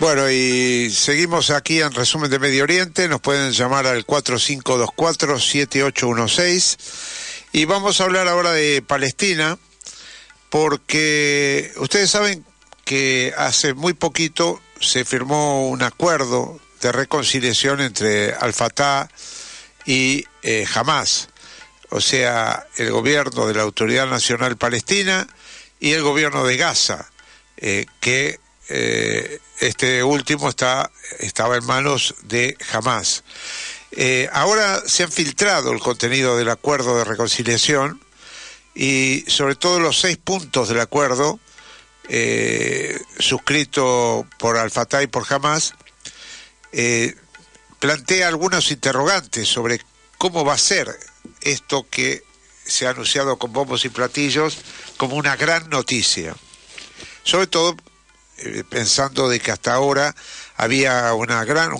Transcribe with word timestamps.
Bueno, 0.00 0.30
y 0.30 0.90
seguimos 0.90 1.50
aquí 1.50 1.80
en 1.80 1.92
resumen 1.92 2.30
de 2.30 2.38
Medio 2.38 2.62
Oriente. 2.62 3.08
Nos 3.08 3.20
pueden 3.20 3.50
llamar 3.50 3.88
al 3.88 4.06
4524-7816. 4.06 6.78
Y 7.50 7.64
vamos 7.64 8.00
a 8.00 8.04
hablar 8.04 8.28
ahora 8.28 8.52
de 8.52 8.80
Palestina, 8.80 9.58
porque 10.50 11.72
ustedes 11.78 12.10
saben 12.10 12.44
que 12.84 13.34
hace 13.36 13.74
muy 13.74 13.92
poquito 13.92 14.60
se 14.80 15.04
firmó 15.04 15.68
un 15.68 15.82
acuerdo 15.82 16.60
de 16.80 16.92
reconciliación 16.92 17.80
entre 17.80 18.34
Al-Fatah 18.34 19.10
y 19.84 20.26
eh, 20.42 20.64
Hamas 20.72 21.28
o 21.90 22.00
sea, 22.00 22.66
el 22.76 22.90
gobierno 22.90 23.46
de 23.46 23.54
la 23.54 23.62
Autoridad 23.62 24.06
Nacional 24.06 24.56
Palestina 24.56 25.26
y 25.80 25.92
el 25.92 26.02
gobierno 26.02 26.44
de 26.44 26.56
Gaza, 26.56 27.10
eh, 27.56 27.86
que 28.00 28.40
eh, 28.68 29.40
este 29.60 30.02
último 30.02 30.48
está, 30.48 30.90
estaba 31.18 31.56
en 31.56 31.64
manos 31.64 32.14
de 32.22 32.56
Hamas. 32.72 33.24
Eh, 33.92 34.28
ahora 34.32 34.82
se 34.86 35.04
han 35.04 35.12
filtrado 35.12 35.72
el 35.72 35.80
contenido 35.80 36.36
del 36.36 36.50
acuerdo 36.50 36.98
de 36.98 37.04
reconciliación 37.04 38.02
y 38.74 39.24
sobre 39.26 39.54
todo 39.54 39.80
los 39.80 39.98
seis 39.98 40.18
puntos 40.18 40.68
del 40.68 40.80
acuerdo 40.80 41.40
suscrito 43.18 44.26
por 44.38 44.56
Al-Fatah 44.56 45.02
y 45.02 45.08
por 45.08 45.30
Hamas 45.30 45.74
plantea 47.78 48.28
algunos 48.28 48.70
interrogantes 48.70 49.46
sobre 49.46 49.82
cómo 50.16 50.42
va 50.42 50.54
a 50.54 50.58
ser 50.58 50.88
esto 51.48 51.86
que 51.90 52.22
se 52.64 52.86
ha 52.86 52.90
anunciado 52.90 53.38
con 53.38 53.52
bombos 53.52 53.84
y 53.84 53.88
platillos 53.88 54.58
como 54.96 55.16
una 55.16 55.36
gran 55.36 55.68
noticia. 55.70 56.34
Sobre 57.24 57.46
todo 57.46 57.76
eh, 58.38 58.62
pensando 58.68 59.28
de 59.28 59.40
que 59.40 59.50
hasta 59.50 59.74
ahora 59.74 60.14
había 60.56 61.12
un 61.14 61.26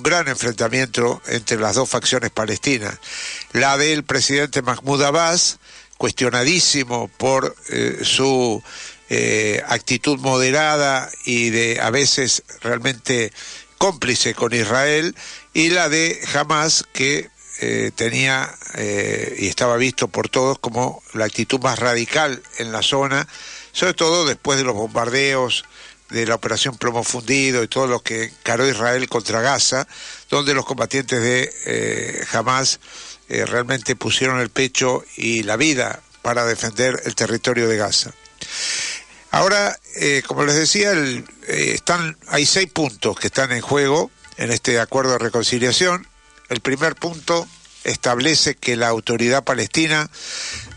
gran 0.03 0.29
enfrentamiento 0.29 1.23
entre 1.27 1.59
las 1.59 1.77
dos 1.77 1.89
facciones 1.89 2.31
palestinas. 2.31 2.99
La 3.53 3.77
del 3.77 4.05
presidente 4.05 4.63
Mahmoud 4.63 5.03
Abbas, 5.03 5.59
cuestionadísimo 5.99 7.09
por 7.17 7.55
eh, 7.69 8.01
su 8.03 8.63
eh, 9.09 9.63
actitud 9.69 10.19
moderada 10.19 11.11
y 11.25 11.51
de 11.51 11.81
a 11.81 11.91
veces 11.91 12.43
realmente 12.61 13.33
cómplice 13.79 14.35
con 14.35 14.53
Israel, 14.53 15.15
y 15.55 15.71
la 15.71 15.89
de 15.89 16.21
Hamas, 16.35 16.85
que 16.93 17.31
eh, 17.61 17.91
tenía 17.95 18.55
eh, 18.75 19.37
y 19.39 19.49
estaba 19.49 19.77
visto 19.77 20.09
por 20.09 20.29
todos 20.29 20.59
como 20.59 21.03
la 21.15 21.25
actitud 21.25 21.61
más 21.61 21.79
radical 21.79 22.43
en 22.59 22.71
la 22.71 22.83
zona, 22.83 23.27
sobre 23.73 23.95
todo 23.95 24.25
después 24.27 24.59
de 24.59 24.65
los 24.65 24.75
bombardeos 24.75 25.65
de 26.11 26.27
la 26.27 26.37
operación 26.37 26.77
Plomo 26.77 27.03
Fundido 27.03 27.63
y 27.63 27.69
todo 27.69 27.87
lo 27.87 28.01
que 28.01 28.25
encaró 28.25 28.67
Israel 28.67 29.09
contra 29.09 29.41
Gaza, 29.41 29.87
donde 30.31 30.55
los 30.55 30.65
combatientes 30.65 31.21
de 31.21 31.53
eh, 31.67 32.25
Hamas 32.33 32.81
realmente 33.29 33.95
pusieron 33.95 34.41
el 34.41 34.49
pecho 34.49 35.05
y 35.17 35.43
la 35.43 35.57
vida 35.57 36.01
para 36.23 36.47
defender 36.47 37.03
el 37.05 37.15
territorio 37.15 37.69
de 37.69 37.77
Gaza. 37.77 38.11
Ahora, 39.31 39.79
como 40.27 40.45
les 40.45 40.55
decía, 40.55 40.95
están, 41.47 42.17
hay 42.29 42.47
seis 42.47 42.71
puntos 42.73 43.21
que 43.21 43.27
están 43.27 43.53
en 43.53 43.61
juego 43.61 44.11
en 44.39 44.51
este 44.51 44.81
acuerdo 44.81 45.13
de 45.13 45.19
reconciliación. 45.19 46.07
El 46.49 46.61
primer 46.61 46.95
punto 46.95 47.47
establece 47.85 48.55
que 48.55 48.77
la 48.77 48.89
autoridad 48.89 49.45
palestina 49.45 50.11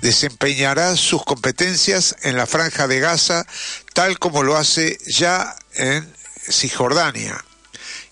desempeñará 0.01 0.95
sus 0.95 1.23
competencias 1.23 2.15
en 2.23 2.37
la 2.37 2.45
franja 2.45 2.87
de 2.87 2.99
Gaza 2.99 3.45
tal 3.93 4.19
como 4.19 4.43
lo 4.43 4.57
hace 4.57 4.97
ya 5.07 5.55
en 5.75 6.11
Cisjordania. 6.49 7.43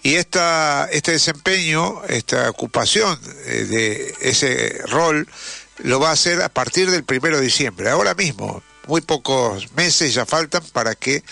Y 0.01 0.15
esta, 0.15 0.87
este 0.91 1.11
desempeño, 1.11 2.03
esta 2.05 2.49
ocupación 2.49 3.19
eh, 3.45 3.65
de 3.65 4.15
ese 4.21 4.81
rol, 4.87 5.27
lo 5.79 5.99
va 5.99 6.09
a 6.09 6.13
hacer 6.13 6.41
a 6.41 6.49
partir 6.49 6.89
del 6.89 7.03
primero 7.03 7.37
de 7.37 7.43
diciembre. 7.43 7.89
Ahora 7.89 8.13
mismo, 8.13 8.63
muy 8.87 9.01
pocos 9.01 9.71
meses 9.73 10.13
ya 10.13 10.25
faltan 10.25 10.63
para 10.71 10.95
que 10.95 11.23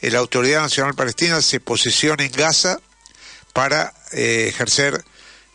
la 0.00 0.18
Autoridad 0.18 0.62
Nacional 0.62 0.94
Palestina 0.94 1.40
se 1.42 1.60
posicione 1.60 2.26
en 2.26 2.32
Gaza 2.32 2.78
para 3.52 3.94
eh, 4.12 4.46
ejercer 4.48 5.04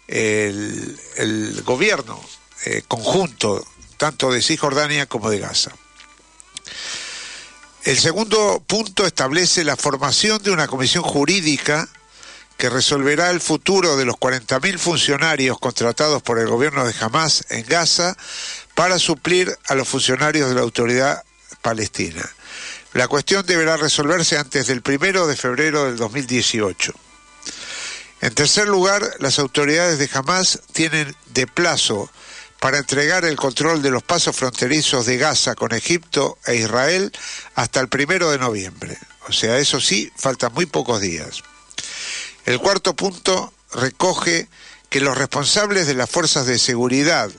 el, 0.10 1.62
gobierno 1.64 2.20
eh, 2.66 2.84
conjunto, 2.88 3.66
tanto 3.98 4.32
de 4.32 4.42
Cisjordania 4.42 5.06
como 5.06 5.30
de 5.30 5.40
Gaza. 5.40 5.72
El 7.84 7.98
segundo 7.98 8.62
punto 8.66 9.06
establece 9.06 9.64
la 9.64 9.78
formación 9.78 10.42
de 10.44 10.52
una 10.52 10.68
comisión 10.68 11.04
jurídica 11.04 11.88
que 12.58 12.70
resolverá 12.70 13.30
el 13.30 13.40
futuro 13.40 13.96
de 13.96 14.04
los 14.04 14.16
40.000 14.16 14.78
funcionarios 14.78 15.58
contratados 15.60 16.22
por 16.22 16.40
el 16.40 16.48
gobierno 16.48 16.86
de 16.86 16.94
Hamas 17.00 17.46
en 17.50 17.66
Gaza 17.66 18.18
para 18.76 19.00
suplir 19.00 19.58
a 19.68 19.76
los 19.76 19.88
funcionarios 19.88 20.50
de 20.50 20.56
la 20.56 20.62
autoridad 20.62 21.24
palestina. 21.62 22.30
La 22.94 23.08
cuestión 23.08 23.46
deberá 23.46 23.78
resolverse 23.78 24.38
antes 24.38 24.68
del 24.68 24.82
primero 24.82 25.28
de 25.28 25.38
febrero 25.38 25.86
del 25.86 25.96
2018. 25.96 26.94
En 28.22 28.34
tercer 28.36 28.68
lugar, 28.68 29.16
las 29.20 29.40
autoridades 29.40 29.98
de 29.98 30.10
Hamas 30.14 30.60
tienen 30.74 31.16
de 31.28 31.48
plazo 31.48 32.12
para 32.60 32.78
entregar 32.78 33.24
el 33.24 33.38
control 33.38 33.82
de 33.82 33.92
los 33.92 34.04
pasos 34.04 34.36
fronterizos 34.36 35.06
de 35.06 35.18
Gaza 35.18 35.56
con 35.56 35.74
Egipto 35.74 36.38
e 36.46 36.56
Israel 36.56 37.12
hasta 37.56 37.80
el 37.80 37.88
primero 37.88 38.32
de 38.32 38.38
noviembre. 38.38 38.98
O 39.30 39.32
sea, 39.32 39.58
eso 39.58 39.80
sí, 39.80 40.12
faltan 40.18 40.54
muy 40.54 40.66
pocos 40.66 41.00
días. 41.00 41.44
El 42.46 42.60
cuarto 42.60 42.96
punto 42.96 43.54
recoge 43.74 44.50
que 44.90 45.00
los 45.00 45.18
responsables 45.18 45.88
de 45.88 45.94
las 45.94 46.10
fuerzas 46.10 46.46
de 46.46 46.60
seguridad 46.60 47.30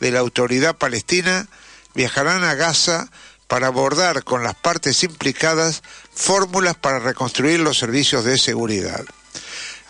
de 0.00 0.10
la 0.10 0.20
autoridad 0.20 0.76
palestina 0.76 1.48
viajarán 1.94 2.42
a 2.44 2.54
Gaza 2.54 3.10
para 3.48 3.66
abordar 3.66 4.24
con 4.24 4.42
las 4.42 4.54
partes 4.54 5.02
implicadas 5.02 5.82
fórmulas 6.14 6.76
para 6.76 7.00
reconstruir 7.00 7.60
los 7.60 7.78
servicios 7.78 8.24
de 8.24 8.38
seguridad. 8.38 9.04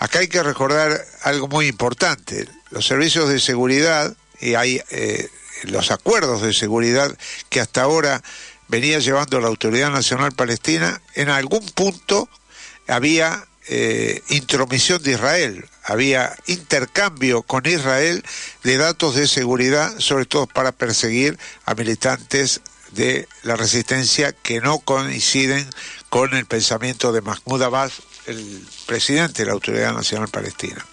Acá 0.03 0.19
hay 0.19 0.27
que 0.27 0.43
recordar 0.43 1.07
algo 1.23 1.47
muy 1.47 1.69
importante. 1.69 2.49
Los 2.71 2.89
servicios 2.89 3.29
de 3.29 3.39
seguridad 3.39 4.13
y 4.41 4.55
hay 4.55 4.83
eh, 4.91 5.29
los 5.63 5.93
acuerdos 5.93 6.43
de 6.43 6.53
seguridad 6.53 7.17
que 7.51 7.61
hasta 7.61 7.83
ahora 7.83 8.21
venía 8.67 8.99
llevando 8.99 9.39
la 9.39 9.47
Autoridad 9.47 9.93
Nacional 9.93 10.33
Palestina, 10.33 11.01
en 11.15 11.29
algún 11.29 11.65
punto 11.67 12.29
había 12.89 13.47
eh, 13.69 14.21
intromisión 14.31 15.01
de 15.05 15.13
Israel, 15.13 15.69
había 15.85 16.35
intercambio 16.47 17.43
con 17.43 17.65
Israel 17.67 18.25
de 18.65 18.79
datos 18.79 19.15
de 19.15 19.29
seguridad, 19.29 19.97
sobre 19.99 20.25
todo 20.25 20.49
para 20.49 20.73
perseguir 20.73 21.39
a 21.65 21.77
militantes 21.77 22.61
de 22.91 23.29
la 23.45 23.55
resistencia 23.55 24.33
que 24.33 24.61
no 24.61 24.81
coinciden 24.81 25.65
con 26.09 26.35
el 26.35 26.47
pensamiento 26.47 27.13
de 27.13 27.21
Mahmoud 27.21 27.63
Abbas 27.63 28.03
el 28.27 28.67
presidente 28.87 29.43
de 29.43 29.47
la 29.47 29.53
Autoridad 29.53 29.93
Nacional 29.93 30.29
Palestina. 30.29 30.85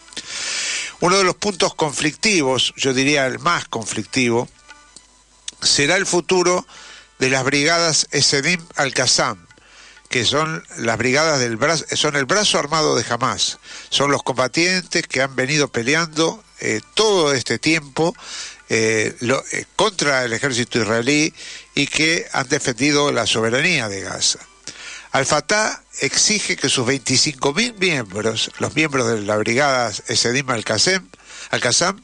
Uno 1.01 1.17
de 1.17 1.23
los 1.23 1.35
puntos 1.35 1.75
conflictivos, 1.75 2.73
yo 2.75 2.93
diría 2.93 3.25
el 3.25 3.39
más 3.39 3.67
conflictivo, 3.67 4.49
será 5.61 5.95
el 5.95 6.05
futuro 6.05 6.65
de 7.19 7.29
las 7.29 7.43
brigadas 7.43 8.07
Esedim 8.11 8.61
al-Qassam, 8.75 9.45
que 10.09 10.25
son 10.25 10.63
las 10.77 10.97
brigadas 10.97 11.39
del 11.39 11.57
brazo, 11.57 11.85
son 11.95 12.15
el 12.15 12.25
brazo 12.25 12.57
armado 12.57 12.95
de 12.95 13.05
Hamas, 13.09 13.59
son 13.89 14.11
los 14.11 14.23
combatientes 14.23 15.07
que 15.07 15.21
han 15.21 15.35
venido 15.35 15.67
peleando 15.67 16.43
eh, 16.59 16.81
todo 16.95 17.33
este 17.33 17.59
tiempo 17.59 18.15
eh, 18.69 19.15
eh, 19.21 19.65
contra 19.75 20.25
el 20.25 20.33
ejército 20.33 20.79
israelí 20.79 21.33
y 21.75 21.87
que 21.87 22.27
han 22.33 22.49
defendido 22.49 23.11
la 23.11 23.25
soberanía 23.25 23.87
de 23.87 24.01
Gaza. 24.01 24.39
Al-Fatah 25.11 25.83
exige 26.01 26.55
que 26.55 26.69
sus 26.69 26.87
25.000 26.87 27.77
miembros, 27.79 28.51
los 28.59 28.75
miembros 28.75 29.07
de 29.07 29.21
la 29.21 29.37
brigada 29.37 29.91
Esedim 30.07 30.49
Al-Qassam, 30.49 32.01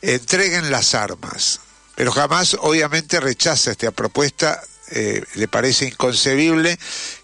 entreguen 0.00 0.70
las 0.70 0.94
armas. 0.94 1.60
Pero 1.96 2.12
jamás 2.12 2.56
obviamente 2.60 3.20
rechaza 3.20 3.72
esta 3.72 3.90
propuesta, 3.90 4.62
eh, 4.90 5.24
le 5.34 5.48
parece 5.48 5.86
inconcebible 5.86 6.78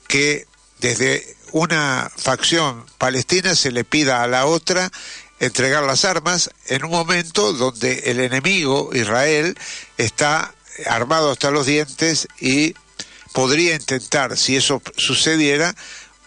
que 0.09 0.47
desde 0.81 1.37
una 1.53 2.11
facción 2.17 2.85
palestina 2.99 3.55
se 3.55 3.71
le 3.71 3.85
pida 3.85 4.23
a 4.23 4.27
la 4.27 4.47
otra 4.47 4.91
entregar 5.39 5.83
las 5.83 6.05
armas 6.05 6.51
en 6.69 6.85
un 6.85 6.91
momento 6.91 7.53
donde 7.53 8.11
el 8.11 8.21
enemigo, 8.21 8.91
Israel, 8.93 9.57
está 9.99 10.55
armado 10.87 11.31
hasta 11.31 11.51
los 11.51 11.67
dientes 11.67 12.29
y 12.41 12.75
podría 13.33 13.75
intentar, 13.75 14.37
si 14.37 14.57
eso 14.57 14.83
sucediera, 14.97 15.75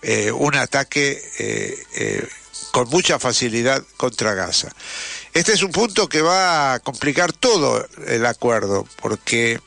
eh, 0.02 0.31
un 0.31 0.56
ataque 0.56 1.22
eh, 1.40 1.84
eh, 1.96 2.28
con 2.72 2.90
mucha 2.90 3.19
facilidad 3.19 3.84
contra 3.98 4.34
Gaza. 4.34 4.69
Este 5.34 5.54
es 5.54 5.63
un 5.63 5.72
punto 5.72 6.07
que 6.07 6.22
va 6.22 6.74
a 6.74 6.80
complicar 6.80 7.34
todo 7.34 7.88
el 8.07 8.25
acuerdo, 8.25 8.88
porque 9.02 9.60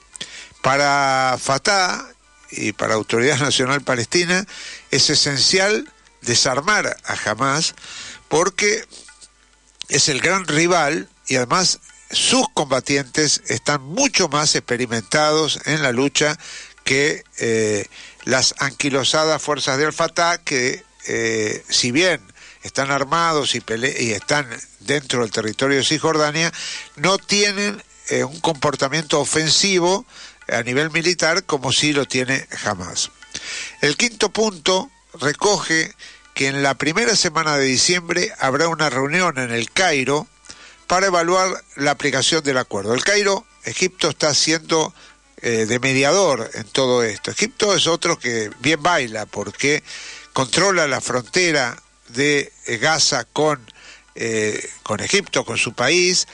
para 0.62 1.36
Fatah 1.40 2.06
y 2.50 2.72
para 2.72 2.94
Autoridad 2.94 3.38
Nacional 3.38 3.82
Palestina 3.82 4.46
es 4.90 5.10
esencial 5.10 5.90
desarmar 6.22 6.96
a 7.04 7.30
Hamas 7.30 7.74
porque 8.28 8.84
es 9.88 10.08
el 10.08 10.20
gran 10.20 10.46
rival 10.46 11.08
y 11.26 11.36
además 11.36 11.80
sus 12.10 12.46
combatientes 12.54 13.42
están 13.48 13.82
mucho 13.82 14.28
más 14.28 14.54
experimentados 14.54 15.60
en 15.66 15.82
la 15.82 15.92
lucha 15.92 16.38
que 16.88 17.22
eh, 17.36 17.84
las 18.24 18.54
anquilosadas 18.60 19.42
fuerzas 19.42 19.76
del 19.76 19.92
Fatah 19.92 20.38
que 20.38 20.82
eh, 21.06 21.62
si 21.68 21.92
bien 21.92 22.18
están 22.62 22.90
armados 22.90 23.54
y, 23.54 23.62
están 24.12 24.48
dentro 24.80 25.20
del 25.20 25.30
territorio 25.30 25.76
de 25.76 25.84
Cisjordania, 25.84 26.50
no 26.96 27.18
tienen 27.18 27.82
eh, 28.08 28.24
un 28.24 28.40
comportamiento 28.40 29.20
ofensivo 29.20 30.06
a 30.50 30.62
nivel 30.62 30.90
militar 30.90 31.44
como 31.44 31.74
sí 31.74 31.92
lo 31.92 32.06
tiene 32.06 32.48
Hamas. 32.64 33.10
El 33.82 33.98
quinto 33.98 34.30
punto 34.30 34.90
recoge 35.20 35.94
que 36.32 36.46
en 36.46 36.62
la 36.62 36.72
primera 36.72 37.16
semana 37.16 37.58
de 37.58 37.66
diciembre 37.66 38.32
habrá 38.38 38.68
una 38.68 38.88
reunión 38.88 39.36
en 39.36 39.50
el 39.50 39.70
Cairo 39.70 40.26
para 40.86 41.08
evaluar 41.08 41.50
la 41.76 41.90
aplicación 41.90 42.42
del 42.42 42.56
acuerdo. 42.56 42.94
El 42.94 43.04
Cairo, 43.04 43.46
Egipto 43.64 44.08
está 44.08 44.32
siendo 44.32 44.94
eh, 45.42 45.66
de 45.66 45.78
mediador 45.78 46.50
en 46.54 46.64
todo 46.64 47.02
esto. 47.02 47.30
Egipto 47.30 47.74
es 47.74 47.86
otro 47.86 48.18
que 48.18 48.50
bien 48.60 48.82
baila 48.82 49.26
porque 49.26 49.82
controla 50.32 50.86
la 50.86 51.00
frontera 51.00 51.80
de 52.08 52.52
Gaza 52.80 53.24
con, 53.24 53.60
eh, 54.14 54.68
con 54.82 55.00
Egipto, 55.00 55.44
con 55.44 55.58
su 55.58 55.74
país, 55.74 56.26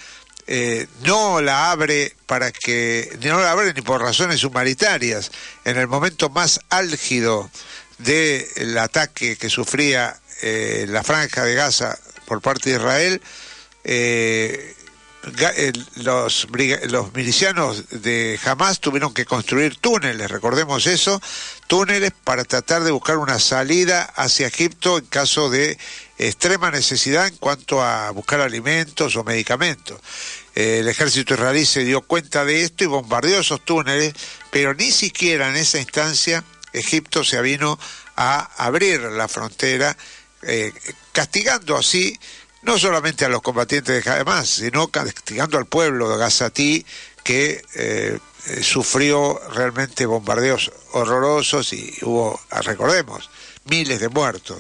eh, 0.47 0.87
no 1.03 1.41
la 1.41 1.71
abre 1.71 2.15
para 2.27 2.53
que 2.53 3.19
no 3.23 3.41
la 3.41 3.53
abre 3.53 3.73
ni 3.73 3.81
por 3.81 4.03
razones 4.03 4.45
humanitarias 4.45 5.31
en 5.65 5.79
el 5.79 5.89
momento 5.89 6.29
más 6.29 6.61
álgido 6.69 7.51
del 7.97 8.77
ataque 8.77 9.39
que 9.39 9.49
sufría 9.49 10.21
eh, 10.43 10.85
la 10.87 11.03
franja 11.03 11.45
de 11.45 11.55
Gaza 11.55 11.99
por 12.27 12.43
parte 12.43 12.69
de 12.69 12.77
Israel 12.77 13.23
eh, 13.85 14.75
los, 15.97 16.47
los 16.89 17.15
milicianos 17.15 18.03
de 18.03 18.39
Hamas 18.45 18.81
tuvieron 18.81 19.15
que 19.15 19.25
construir 19.25 19.77
túneles, 19.77 20.31
recordemos 20.31 20.87
eso, 20.87 21.21
túneles 21.67 22.13
para 22.25 22.45
tratar 22.45 22.85
de 22.85 22.91
buscar 22.91 23.19
una 23.19 23.39
salida 23.39 24.03
hacia 24.03 24.47
Egipto 24.47 24.99
en 24.99 25.07
caso 25.07 25.51
de 25.51 25.79
extrema 26.19 26.71
necesidad 26.71 27.27
en 27.27 27.37
cuanto 27.37 27.83
a 27.83 28.11
buscar 28.11 28.41
alimentos 28.41 29.17
o 29.17 29.25
medicamentos. 29.25 30.01
Eh, 30.55 30.79
el 30.81 30.89
ejército 30.89 31.35
israelí 31.35 31.67
se 31.67 31.85
dio 31.85 32.03
cuenta 32.03 32.45
de 32.45 32.63
esto 32.63 32.85
y 32.85 32.89
bombardeó 32.89 33.41
esos 33.41 33.65
túneles, 33.65 34.15
pero 34.51 34.75
ni 34.75 34.91
siquiera 34.91 35.49
en 35.49 35.57
esa 35.57 35.79
instancia 35.79 36.45
Egipto 36.73 37.25
se 37.25 37.41
vino 37.41 37.79
a 38.17 38.51
abrir 38.65 39.01
la 39.01 39.29
frontera, 39.29 39.97
eh, 40.43 40.73
castigando 41.13 41.77
así 41.77 42.19
no 42.65 42.79
solamente 42.79 43.25
a 43.25 43.29
los 43.29 43.43
combatientes 43.43 44.05
de 44.05 44.11
Hamas, 44.11 44.49
sino 44.49 44.89
castigando 44.89 45.59
al 45.59 45.67
pueblo 45.67 46.09
de 46.11 46.19
Gazatí 46.19 46.85
que 47.23 47.63
eh, 47.75 48.19
sufrió 48.63 49.41
realmente 49.51 50.07
bombardeos 50.07 50.73
horrorosos 50.93 51.73
y 51.73 51.97
hubo, 52.03 52.41
recordemos, 52.51 53.31
miles 53.65 54.01
de 54.01 54.09
muertos. 54.09 54.59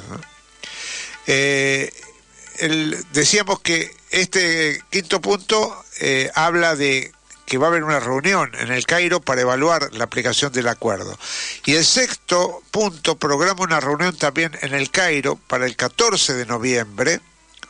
decíamos 3.12 3.61
que 3.61 3.95
este 4.11 4.81
quinto 4.91 5.21
punto 5.21 5.85
eh, 6.01 6.31
habla 6.35 6.77
de 6.77 7.12
que 7.47 7.59
va 7.59 7.67
a 7.67 7.71
haber 7.71 7.85
una 7.85 8.01
reunión 8.01 8.51
en 8.59 8.73
el 8.73 8.87
Cairo 8.87 9.21
para 9.21 9.43
evaluar 9.43 9.93
la 9.93 10.05
aplicación 10.05 10.53
del 10.53 10.69
acuerdo. 10.69 11.19
Y 11.65 11.75
el 11.75 11.85
sexto 11.85 12.62
punto 12.71 13.17
programa 13.17 13.62
una 13.62 13.81
reunión 13.81 14.17
también 14.17 14.56
en 14.62 14.75
el 14.75 14.91
Cairo 14.91 15.37
para 15.37 15.67
el 15.67 15.77
14 15.77 16.35
de 16.35 16.47
noviembre, 16.47 17.21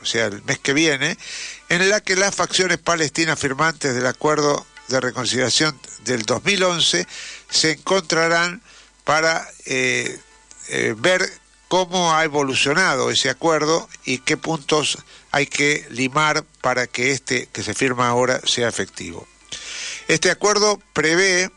o 0.04 0.06
sea, 0.06 0.26
el 0.26 0.42
mes 0.42 0.58
que 0.58 0.74
viene, 0.74 1.16
en 1.70 1.88
la 1.88 2.02
que 2.02 2.14
las 2.14 2.34
facciones 2.34 2.76
palestinas 2.76 3.38
firmantes 3.38 3.94
del 3.94 4.06
acuerdo 4.06 4.66
de 4.88 5.00
reconciliación 5.00 5.78
del 6.04 6.24
2011 6.24 7.06
se 7.48 7.72
encontrarán 7.72 8.62
para 9.04 9.48
eh, 9.64 10.20
eh, 10.68 10.94
ver 10.98 11.26
cómo 11.68 12.14
ha 12.14 12.22
evolucionado 12.22 13.10
ese 13.10 13.30
acuerdo 13.30 13.88
y 14.04 14.18
qué 14.18 14.36
puntos 14.36 14.98
hay 15.30 15.46
que 15.46 15.86
limar 15.88 16.44
para 16.60 16.86
que 16.86 17.10
este 17.12 17.46
que 17.46 17.62
se 17.62 17.72
firma 17.72 18.06
ahora 18.06 18.42
sea 18.44 18.68
efectivo. 18.68 19.26
Este 20.06 20.30
acuerdo 20.30 20.82
prevé 20.92 21.50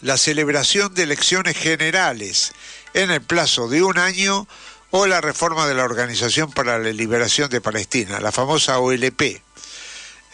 la 0.00 0.16
celebración 0.16 0.94
de 0.94 1.02
elecciones 1.02 1.58
generales 1.58 2.52
en 2.94 3.10
el 3.10 3.20
plazo 3.20 3.68
de 3.68 3.82
un 3.82 3.98
año 3.98 4.48
o 4.90 5.06
la 5.06 5.20
reforma 5.20 5.66
de 5.66 5.74
la 5.74 5.84
Organización 5.84 6.50
para 6.50 6.78
la 6.78 6.90
Liberación 6.90 7.50
de 7.50 7.60
Palestina, 7.60 8.20
la 8.20 8.32
famosa 8.32 8.78
OLP. 8.78 9.42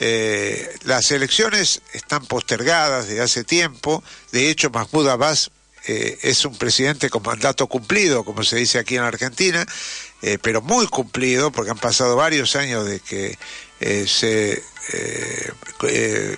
Eh, 0.01 0.77
las 0.85 1.11
elecciones 1.11 1.83
están 1.93 2.27
postergadas 2.27 3.09
desde 3.09 3.23
hace 3.23 3.45
tiempo, 3.45 4.03
de 4.33 4.51
hecho 4.51 4.71
Mahmoud 4.71 5.09
Abbas 5.09 5.51
eh, 5.87 6.19
es 6.23 6.45
un 6.45 6.57
presidente 6.57 7.11
con 7.11 7.23
mandato 7.23 7.67
cumplido, 7.69 8.25
como 8.25 8.43
se 8.43 8.57
dice 8.57 8.79
aquí 8.79 8.97
en 8.97 9.03
Argentina, 9.03 9.65
eh, 10.23 10.39
pero 10.41 10.63
muy 10.63 10.87
cumplido, 10.87 11.53
porque 11.53 11.71
han 11.71 11.79
pasado 11.79 12.17
varios 12.17 12.57
años 12.57 12.87
de 12.87 13.01
que 13.01 13.39
se 14.07 14.63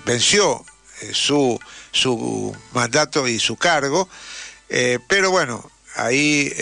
venció 0.04 0.64
su, 1.12 1.58
su 1.92 2.56
mandato 2.72 3.28
y 3.28 3.38
su 3.38 3.56
cargo, 3.56 4.08
pero 5.06 5.30
bueno, 5.30 5.70
ahí 5.97 6.53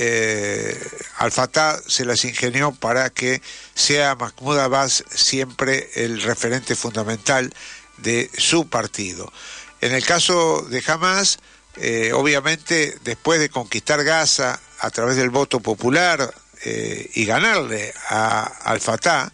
Al 1.17 1.33
Fatah 1.33 1.81
se 1.87 2.05
las 2.05 2.25
ingenió 2.25 2.73
para 2.73 3.11
que 3.11 3.41
sea 3.75 4.15
Mahmoud 4.15 4.59
Abbas 4.59 5.05
siempre 5.11 5.91
el 5.95 6.23
referente 6.23 6.75
fundamental 6.75 7.53
de 7.99 8.31
su 8.37 8.69
partido. 8.69 9.33
En 9.81 9.93
el 9.93 10.05
caso 10.05 10.63
de 10.63 10.83
Hamas, 10.87 11.39
eh, 11.77 12.13
obviamente 12.13 12.97
después 13.03 13.41
de 13.41 13.49
conquistar 13.49 14.05
Gaza 14.05 14.61
a 14.79 14.91
través 14.91 15.17
del 15.17 15.31
voto 15.31 15.61
popular 15.61 16.33
eh, 16.65 17.11
y 17.15 17.25
ganarle 17.25 17.93
a, 18.09 18.45
al 18.45 18.81
Fatah, 18.81 19.33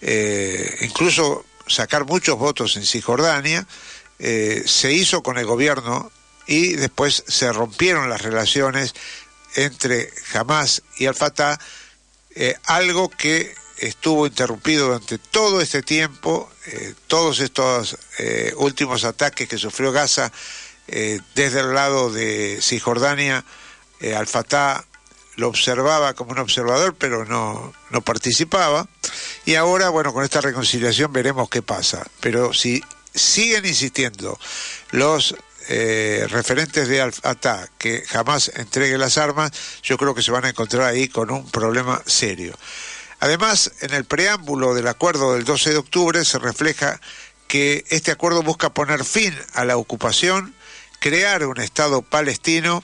eh, 0.00 0.76
incluso 0.82 1.44
sacar 1.66 2.04
muchos 2.04 2.38
votos 2.38 2.76
en 2.76 2.84
Cisjordania, 2.84 3.66
se 4.18 4.92
hizo 4.92 5.22
con 5.22 5.38
el 5.38 5.46
gobierno 5.46 6.10
y 6.44 6.74
después 6.74 7.22
se 7.28 7.52
rompieron 7.52 8.10
las 8.10 8.22
relaciones 8.22 8.94
entre 9.64 10.12
Hamas 10.34 10.82
y 10.96 11.06
al 11.06 11.14
Fatah, 11.14 11.58
algo 12.66 13.08
que 13.08 13.54
estuvo 13.78 14.26
interrumpido 14.26 14.86
durante 14.86 15.18
todo 15.18 15.60
este 15.60 15.82
tiempo, 15.82 16.50
todos 17.08 17.40
estos 17.40 17.96
últimos 18.56 19.04
ataques 19.04 19.48
que 19.48 19.58
sufrió 19.58 19.92
Gaza 19.92 20.32
eh, 20.88 21.20
desde 21.34 21.60
el 21.60 21.74
lado 21.74 22.10
de 22.10 22.58
Cisjordania, 22.62 23.44
eh, 24.00 24.16
Al-Fatah 24.16 24.86
lo 25.36 25.48
observaba 25.48 26.14
como 26.14 26.32
un 26.32 26.38
observador, 26.38 26.96
pero 26.96 27.26
no, 27.26 27.72
no 27.90 28.00
participaba. 28.00 28.88
Y 29.44 29.54
ahora, 29.54 29.90
bueno, 29.90 30.12
con 30.12 30.24
esta 30.24 30.40
reconciliación 30.40 31.12
veremos 31.12 31.48
qué 31.50 31.62
pasa. 31.62 32.04
Pero 32.20 32.54
si 32.54 32.82
siguen 33.14 33.66
insistiendo 33.66 34.38
los 34.90 35.36
eh, 35.68 36.26
referentes 36.30 36.88
de 36.88 37.00
Al-Fatah 37.00 37.68
que 37.78 38.02
jamás 38.06 38.50
entregue 38.56 38.96
las 38.98 39.18
armas, 39.18 39.52
yo 39.82 39.98
creo 39.98 40.14
que 40.14 40.22
se 40.22 40.30
van 40.30 40.46
a 40.46 40.48
encontrar 40.48 40.84
ahí 40.84 41.08
con 41.08 41.30
un 41.30 41.50
problema 41.50 42.02
serio. 42.06 42.56
Además, 43.20 43.72
en 43.80 43.92
el 43.92 44.04
preámbulo 44.04 44.74
del 44.74 44.88
acuerdo 44.88 45.34
del 45.34 45.44
12 45.44 45.70
de 45.70 45.76
octubre 45.76 46.24
se 46.24 46.38
refleja 46.38 47.00
que 47.48 47.84
este 47.88 48.12
acuerdo 48.12 48.42
busca 48.42 48.72
poner 48.72 49.04
fin 49.04 49.34
a 49.54 49.64
la 49.64 49.76
ocupación 49.76 50.54
crear 51.00 51.44
un 51.44 51.60
Estado 51.60 52.02
palestino 52.02 52.82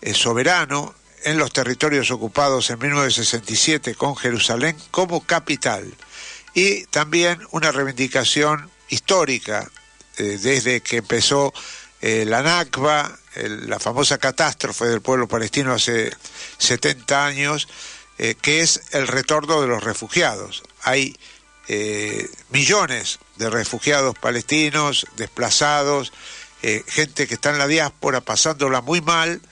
eh, 0.00 0.14
soberano 0.14 0.94
en 1.24 1.38
los 1.38 1.52
territorios 1.52 2.10
ocupados 2.10 2.70
en 2.70 2.78
1967 2.78 3.94
con 3.94 4.16
Jerusalén 4.16 4.76
como 4.90 5.20
capital 5.24 5.94
y 6.54 6.84
también 6.86 7.40
una 7.50 7.72
reivindicación 7.72 8.70
histórica 8.88 9.70
eh, 10.16 10.38
desde 10.40 10.80
que 10.80 10.98
empezó 10.98 11.52
eh, 12.00 12.24
la 12.26 12.42
Nakba, 12.42 13.18
la 13.34 13.78
famosa 13.78 14.18
catástrofe 14.18 14.86
del 14.86 15.00
pueblo 15.00 15.28
palestino 15.28 15.72
hace 15.72 16.12
70 16.58 17.26
años, 17.26 17.68
eh, 18.18 18.34
que 18.40 18.60
es 18.60 18.82
el 18.92 19.06
retorno 19.06 19.60
de 19.60 19.68
los 19.68 19.82
refugiados. 19.82 20.62
Hay 20.82 21.16
millones 22.48 23.18
de 23.36 23.50
refugiados 23.50 24.18
palestinos 24.18 25.04
desplazados, 25.18 26.14
gente 26.86 27.26
que 27.26 27.34
está 27.34 27.50
en 27.50 27.58
la 27.58 27.66
diáspora 27.66 28.22
pasándola 28.22 28.80
muy 28.80 29.02
mal, 29.02 29.42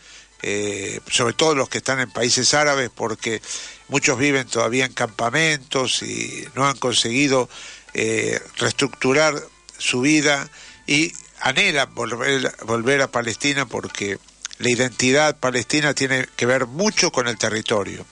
sobre 1.10 1.34
todo 1.34 1.54
los 1.54 1.68
que 1.68 1.76
están 1.76 2.00
en 2.00 2.10
países 2.10 2.54
árabes, 2.54 2.88
porque 2.88 3.42
muchos 3.88 4.18
viven 4.18 4.46
todavía 4.46 4.86
en 4.86 4.94
campamentos 4.94 6.02
y 6.02 6.48
no 6.54 6.66
han 6.66 6.78
conseguido 6.78 7.50
reestructurar 7.92 9.34
su 9.76 10.00
vida 10.00 10.48
y 10.86 11.12
anhela 11.40 11.86
volver, 11.86 12.54
volver 12.64 13.02
a 13.02 13.10
Palestina 13.10 13.66
porque 13.66 14.18
la 14.58 14.70
identidad 14.70 15.36
palestina 15.36 15.94
tiene 15.94 16.26
que 16.36 16.46
ver 16.46 16.66
mucho 16.66 17.12
con 17.12 17.28
el 17.28 17.36
territorio. 17.36 18.06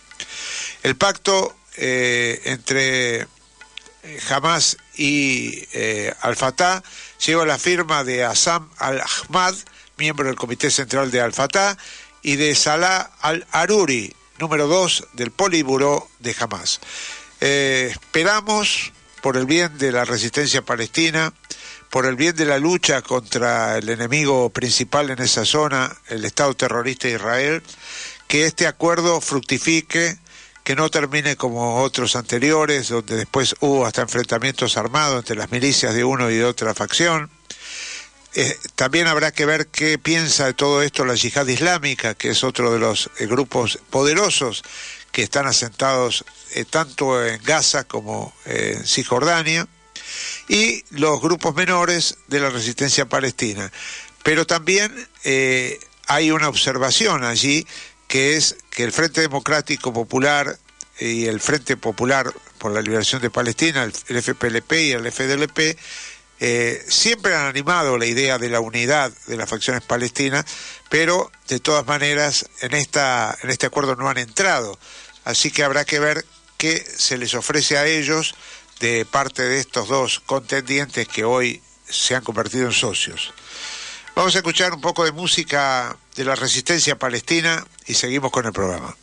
El 0.83 0.97
pacto 0.97 1.57
eh, 1.77 2.41
entre 2.45 3.23
eh, 3.23 3.27
Hamas 4.29 4.77
y 4.97 5.67
eh, 5.73 6.13
Al-Fatah 6.21 6.83
lleva 7.25 7.47
la 7.47 7.59
firma 7.59 8.05
de 8.05 8.25
Assam 8.25 8.71
al-Ahmad, 8.79 9.55
miembro 9.97 10.27
del 10.27 10.37
Comité 10.37 10.71
Central 10.71 11.11
de 11.11 11.21
Al-Fatah, 11.21 11.77
y 12.23 12.37
de 12.37 12.55
Salah 12.55 13.11
al-Aruri, 13.21 14.15
número 14.39 14.67
dos 14.67 15.07
del 15.15 15.31
Poliburó 15.31 16.09
de 16.21 16.37
Hamas. 16.39 16.81
esperamos, 17.41 18.93
por 19.21 19.37
el 19.37 19.47
bien 19.47 19.77
de 19.79 19.91
la 19.91 20.05
resistencia 20.05 20.63
palestina, 20.63 21.33
por 21.95 22.07
el 22.07 22.17
bien 22.17 22.35
de 22.35 22.45
la 22.45 22.59
lucha 22.59 23.03
contra 23.03 23.79
el 23.79 23.89
enemigo 23.89 24.51
principal 24.51 25.11
en 25.11 25.23
esa 25.23 25.45
zona, 25.45 25.97
el 26.09 26.25
Estado 26.25 26.53
terrorista 26.55 27.07
de 27.07 27.15
Israel, 27.15 27.63
que 28.27 28.47
este 28.47 28.67
acuerdo 28.67 29.21
fructifique, 29.21 30.19
que 30.65 30.75
no 30.75 30.91
termine 30.91 31.37
como 31.37 31.81
otros 31.83 32.17
anteriores, 32.17 32.89
donde 32.89 33.15
después 33.15 33.55
hubo 33.61 33.87
hasta 33.87 34.03
enfrentamientos 34.03 34.77
armados 34.77 35.19
entre 35.19 35.37
las 35.37 35.53
milicias 35.53 35.95
de 35.95 36.03
uno 36.03 36.33
y 36.33 36.35
de 36.35 36.45
otra 36.45 36.75
facción. 36.75 37.31
Eh, 38.35 38.59
también 38.75 39.07
habrá 39.07 39.31
que 39.31 39.47
ver 39.47 39.69
qué 39.69 39.97
piensa 39.97 40.47
de 40.47 40.55
todo 40.55 40.83
esto 40.83 41.05
la 41.05 41.15
yihad 41.15 41.47
islámica, 41.47 42.15
que 42.15 42.31
es 42.31 42.43
otro 42.43 42.73
de 42.73 42.81
los 42.81 43.09
eh, 43.21 43.27
grupos 43.27 43.79
poderosos 43.91 44.65
que 45.13 45.23
están 45.23 45.47
asentados 45.47 46.25
eh, 46.57 46.65
tanto 46.65 47.25
en 47.25 47.41
Gaza 47.45 47.85
como 47.85 48.35
en 48.47 48.85
Cisjordania 48.85 49.69
y 50.49 50.85
los 50.91 51.21
grupos 51.21 51.55
menores 51.55 52.17
de 52.29 52.41
la 52.41 52.51
resistencia 52.51 53.07
palestina. 53.07 53.71
Pero 54.23 54.47
también 54.47 54.93
eh, 55.25 55.79
hay 56.07 56.31
una 56.31 56.49
observación 56.49 57.25
allí 57.25 57.67
que 58.09 58.37
es 58.37 58.57
que 58.71 58.85
el 58.85 58.93
Frente 58.93 59.21
Democrático 59.21 59.93
Popular 59.93 60.59
y 60.99 61.27
el 61.27 61.41
Frente 61.41 61.77
Popular 61.77 62.33
por 62.59 62.73
la 62.73 62.81
Liberación 62.81 63.21
de 63.21 63.31
Palestina, 63.31 63.83
el 63.83 64.23
FPLP 64.23 64.73
y 64.73 64.93
el 64.93 65.11
FDLP, 65.11 65.77
eh, 66.41 66.85
siempre 66.89 67.35
han 67.35 67.47
animado 67.47 67.97
la 67.97 68.07
idea 68.07 68.39
de 68.39 68.49
la 68.49 68.61
unidad 68.61 69.13
de 69.27 69.37
las 69.37 69.49
facciones 69.49 69.83
palestinas, 69.83 70.45
pero 70.89 71.31
de 71.49 71.61
todas 71.61 71.87
maneras 71.87 72.47
en, 72.61 72.75
esta, 72.75 73.37
en 73.43 73.51
este 73.51 73.67
acuerdo 73.67 73.97
no 73.97 74.09
han 74.09 74.19
entrado. 74.19 74.79
Así 75.25 75.51
que 75.51 75.65
habrá 75.65 75.85
que 75.85 76.01
ver 76.01 76.25
qué 76.59 76.85
se 76.97 77.19
les 77.19 77.35
ofrece 77.35 77.79
a 77.79 77.87
ellos 77.87 78.35
de 78.85 79.07
parte 79.07 79.43
de 79.43 79.61
estos 79.61 79.89
dos 79.89 80.21
contendientes 80.21 81.09
que 81.09 81.25
hoy 81.25 81.63
se 81.89 82.15
han 82.15 82.23
convertido 82.23 82.67
en 82.67 82.73
socios. 82.73 83.33
Vamos 84.15 84.35
a 84.35 84.39
escuchar 84.39 84.75
un 84.75 84.83
poco 84.83 85.07
de 85.07 85.13
música 85.13 85.97
de 86.15 86.25
la 86.27 86.35
resistencia 86.35 86.99
palestina 86.99 87.67
y 87.87 87.95
seguimos 87.95 88.31
con 88.31 88.45
el 88.45 88.53
programa. 88.53 88.95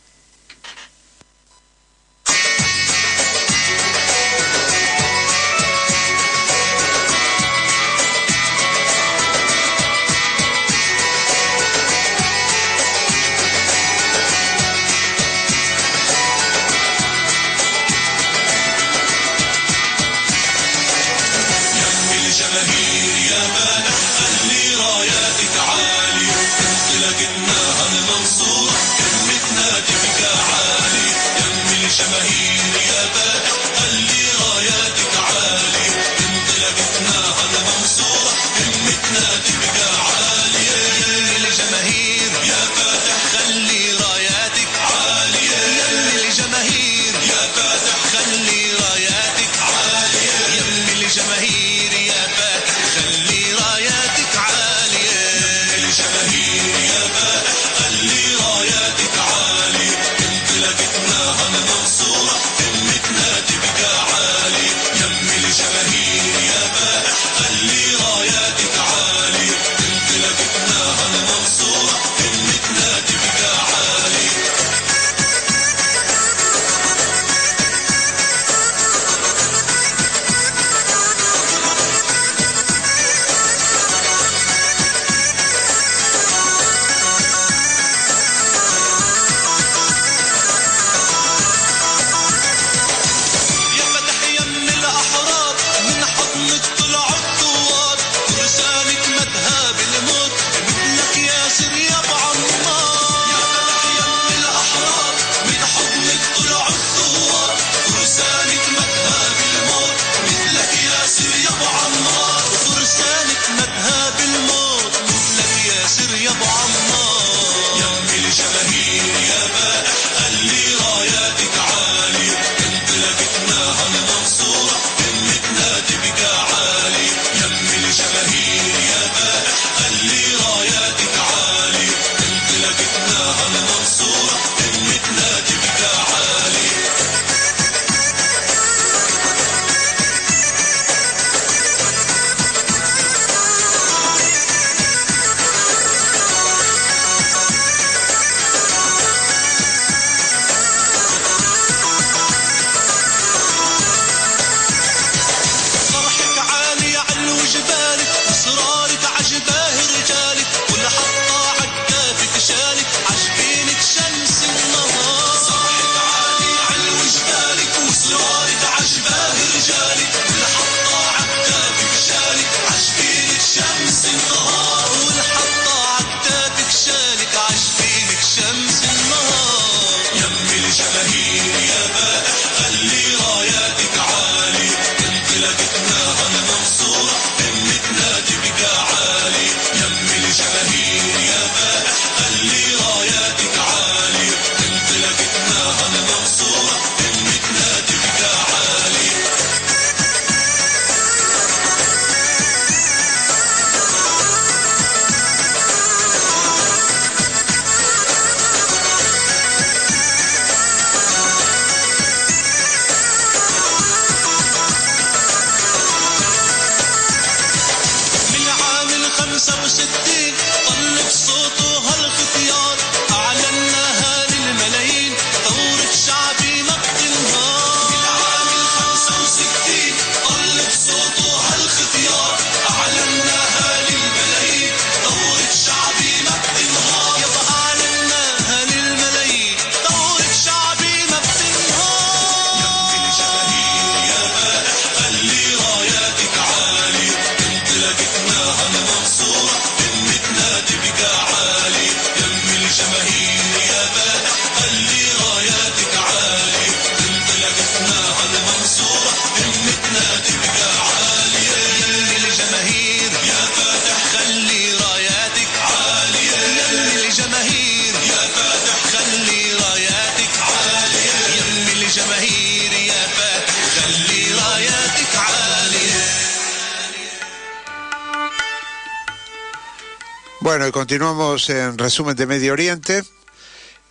Bueno, 280.42 280.66
y 280.66 280.72
continuamos 280.72 281.48
en 281.50 281.78
resumen 281.78 282.16
de 282.16 282.26
Medio 282.26 282.54
Oriente 282.54 283.04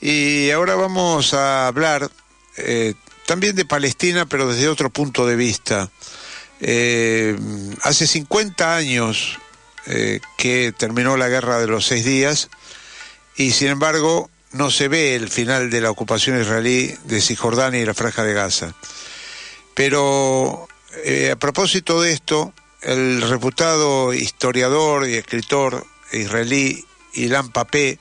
y 0.02 0.52
ahora 0.52 0.76
vamos 0.76 1.34
a 1.34 1.66
hablar 1.68 2.12
eh, 2.58 2.94
también 3.26 3.56
de 3.56 3.64
Palestina, 3.64 4.26
pero 4.26 4.50
desde 4.50 4.68
otro 4.68 4.90
punto 4.90 5.26
de 5.26 5.38
vista. 5.38 5.90
Eh, 6.60 7.40
hace 7.84 8.06
50 8.06 8.76
años 8.76 9.40
eh, 9.86 10.20
que 10.38 10.74
terminó 10.78 11.16
la 11.16 11.30
guerra 11.30 11.58
de 11.58 11.68
los 11.68 11.86
seis 11.86 12.04
días 12.04 12.50
y 13.38 13.52
sin 13.52 13.70
embargo 13.70 14.30
no 14.52 14.72
se 14.72 14.90
ve 14.90 15.16
el 15.16 15.30
final 15.30 15.70
de 15.70 15.80
la 15.80 15.90
ocupación 15.90 16.42
israelí 16.42 16.94
de 17.06 17.22
Cisjordania 17.22 17.80
y 17.80 17.86
la 17.86 17.94
Franja 17.94 18.26
de 18.26 18.34
Gaza. 18.34 18.76
Pero 19.74 20.68
a 21.32 21.36
propósito 21.38 22.02
de 22.02 22.12
esto, 22.12 22.54
el 22.82 23.22
reputado 23.22 24.14
historiador 24.14 25.08
y 25.08 25.16
escritor 25.16 25.88
israelí 26.12 26.86
Ilan 27.14 27.50
Papé, 27.50 28.00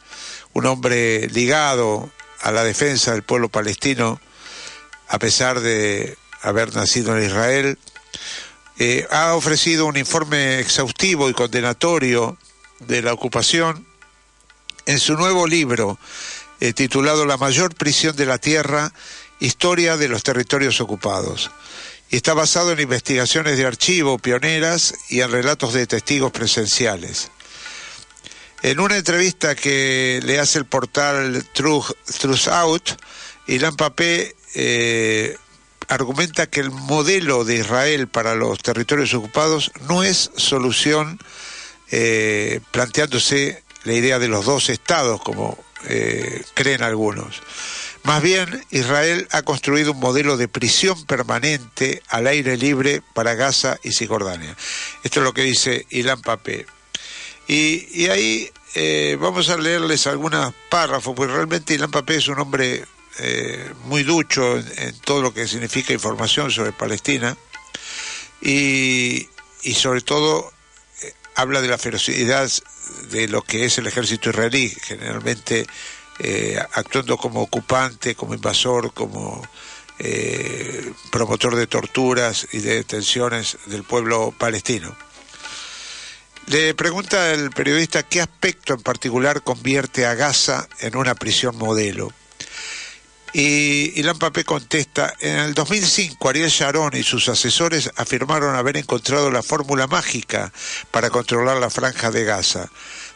un 0.53 0.66
hombre 0.66 1.29
ligado 1.29 2.11
a 2.40 2.53
la 2.53 2.64
defensa 2.64 3.12
del 3.12 3.23
pueblo 3.23 3.49
palestino, 3.49 4.20
a 5.09 5.18
pesar 5.18 5.61
de 5.61 6.16
haber 6.42 6.75
nacido 6.75 7.16
en 7.16 7.25
Israel, 7.25 7.79
eh, 8.79 9.07
ha 9.11 9.35
ofrecido 9.35 9.87
un 9.87 9.96
informe 9.96 10.61
exhaustivo 10.61 11.29
y 11.29 11.35
condenatorio 11.35 12.38
de 12.79 13.03
la 13.03 13.12
ocupación 13.12 13.87
en 14.87 14.99
su 14.99 15.16
nuevo 15.16 15.46
libro 15.46 15.99
eh, 16.61 16.73
titulado 16.73 17.27
La 17.27 17.37
mayor 17.37 17.75
prisión 17.75 18.16
de 18.16 18.27
la 18.27 18.38
tierra, 18.38 18.92
historia 19.38 19.96
de 19.96 20.09
los 20.09 20.23
territorios 20.23 20.81
ocupados. 20.81 21.51
Y 22.11 22.16
está 22.16 22.35
basado 22.35 22.73
en 22.73 22.81
investigaciones 22.81 23.57
de 23.57 23.66
archivo 23.66 24.18
pioneras 24.18 24.94
y 25.09 25.20
en 25.20 25.31
relatos 25.31 25.73
de 25.73 25.87
testigos 25.87 26.33
presenciales. 26.33 27.31
En 28.62 28.79
una 28.79 28.99
entrevista 28.99 29.55
que 29.55 30.20
le 30.23 30.38
hace 30.38 30.59
el 30.59 30.66
portal 30.66 31.44
Truth, 31.55 31.94
Out, 32.49 32.90
Ilan 33.46 33.75
Papé 33.75 34.37
eh, 34.55 35.35
argumenta 35.88 36.46
que 36.46 36.61
el 36.61 36.70
modelo 36.70 37.44
de 37.44 37.57
Israel 37.57 38.07
para 38.07 38.35
los 38.35 38.59
territorios 38.59 39.14
ocupados 39.14 39.73
no 39.88 40.03
es 40.03 40.31
solución 40.37 41.18
eh, 41.90 42.61
planteándose 42.70 43.62
la 43.85 43.94
idea 43.94 44.18
de 44.18 44.29
los 44.29 44.44
dos 44.44 44.68
estados, 44.68 45.23
como 45.23 45.59
eh, 45.88 46.42
creen 46.53 46.83
algunos. 46.83 47.40
Más 48.03 48.23
bien, 48.23 48.62
Israel 48.70 49.27
ha 49.31 49.40
construido 49.40 49.92
un 49.92 50.01
modelo 50.01 50.37
de 50.37 50.49
prisión 50.49 51.03
permanente 51.07 52.03
al 52.09 52.27
aire 52.27 52.59
libre 52.59 53.03
para 53.14 53.35
Gaza 53.35 53.79
y 53.83 53.92
Cisjordania. 53.92 54.55
Esto 55.03 55.20
es 55.20 55.25
lo 55.25 55.33
que 55.33 55.42
dice 55.42 55.87
Ilan 55.88 56.20
Papé. 56.20 56.66
Y, 57.52 58.08
ahí 58.08 58.48
eh, 58.76 59.18
vamos 59.20 59.48
a 59.48 59.56
leerles 59.56 60.06
algunos 60.06 60.54
párrafos, 60.68 61.16
porque 61.16 61.32
realmente 61.32 61.74
Ilan 61.74 61.90
Papé 61.90 62.18
es 62.18 62.28
un 62.28 62.38
hombre 62.38 62.84
eh, 63.18 63.72
muy 63.86 64.04
ducho 64.04 64.56
en, 64.56 64.96
todo 65.00 65.20
lo 65.20 65.34
que 65.34 65.48
significa 65.48 65.92
información 65.92 66.52
sobre 66.52 66.70
Palestina 66.70 67.36
y, 68.40 69.26
sobre 69.74 70.00
todo 70.00 70.52
eh, 71.02 71.12
habla 71.34 71.60
de 71.60 71.66
la 71.66 71.76
ferocidad 71.76 72.48
de 73.10 73.26
lo 73.26 73.42
que 73.42 73.64
es 73.64 73.78
el 73.78 73.88
ejército 73.88 74.30
israelí, 74.30 74.72
generalmente 74.84 75.66
actuando 76.74 77.16
como 77.16 77.40
ocupante, 77.40 78.14
como 78.14 78.34
invasor, 78.34 78.92
como 78.92 79.42
promotor 81.10 81.56
de 81.56 81.66
torturas 81.66 82.46
y 82.52 82.60
de 82.60 82.76
detenciones 82.76 83.58
del 83.66 83.82
pueblo 83.82 84.32
palestino. 84.38 84.94
Le 86.50 86.74
pregunta 86.74 87.32
el 87.32 87.50
periodista 87.50 88.02
qué 88.02 88.20
aspecto 88.20 88.74
en 88.74 88.80
particular 88.82 89.44
convierte 89.44 90.04
a 90.04 90.16
Gaza 90.16 90.68
en 90.80 90.96
una 90.96 91.14
prisión 91.14 91.56
modelo. 91.56 92.12
Y 93.32 93.92
Ilan 94.00 94.18
Papé 94.18 94.42
contesta, 94.42 95.14
en 95.20 95.36
el 95.36 95.54
2005 95.54 96.28
Ariel 96.28 96.50
Sharon 96.50 96.96
y 96.96 97.04
sus 97.04 97.28
asesores 97.28 97.92
afirmaron 97.94 98.56
haber 98.56 98.78
encontrado 98.78 99.30
la 99.30 99.44
fórmula 99.44 99.86
mágica 99.86 100.52
para 100.90 101.10
controlar 101.10 101.58
la 101.58 101.70
franja 101.70 102.10
de 102.10 102.24
Gaza, 102.24 102.68